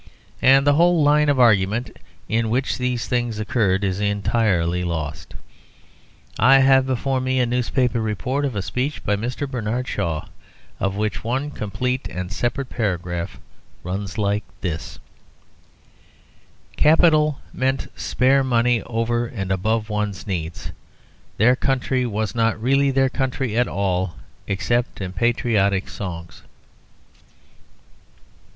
And 0.41 0.65
the 0.65 0.73
whole 0.73 1.03
line 1.03 1.29
of 1.29 1.39
argument 1.39 1.99
in 2.27 2.49
which 2.49 2.79
these 2.79 3.07
things 3.07 3.37
occurred 3.37 3.83
is 3.83 3.99
entirely 3.99 4.83
lost. 4.83 5.35
I 6.39 6.57
have 6.57 6.87
before 6.87 7.21
me 7.21 7.39
a 7.39 7.45
newspaper 7.45 8.01
report 8.01 8.43
of 8.43 8.55
a 8.55 8.63
speech 8.63 9.03
by 9.03 9.15
Mr. 9.15 9.47
Bernard 9.47 9.87
Shaw, 9.87 10.25
of 10.79 10.95
which 10.95 11.23
one 11.23 11.51
complete 11.51 12.07
and 12.07 12.31
separate 12.33 12.67
paragraph 12.71 13.39
runs 13.83 14.17
like 14.17 14.43
this 14.61 14.97
"Capital 16.77 17.37
meant 17.53 17.91
spare 17.95 18.43
money 18.43 18.81
over 18.87 19.27
and 19.27 19.51
above 19.51 19.87
one's 19.87 20.25
needs. 20.25 20.71
Their 21.37 21.55
country 21.55 22.07
was 22.07 22.33
not 22.33 22.59
really 22.59 22.89
their 22.89 23.09
country 23.09 23.55
at 23.55 23.67
all 23.67 24.15
except 24.47 24.99
in 24.99 25.13
patriotic 25.13 25.87
songs." 25.87 26.41